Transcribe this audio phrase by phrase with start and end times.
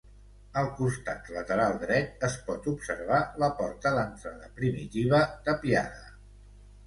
[0.59, 5.19] Al costat lateral dret es pot observar la porta d'entrada primitiva
[5.51, 6.01] tapiada.